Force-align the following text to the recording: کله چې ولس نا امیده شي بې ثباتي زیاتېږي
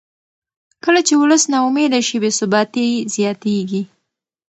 کله 0.83 1.01
چې 1.07 1.13
ولس 1.21 1.43
نا 1.51 1.57
امیده 1.67 1.99
شي 2.07 2.17
بې 2.21 2.31
ثباتي 2.39 2.87
زیاتېږي 3.15 3.81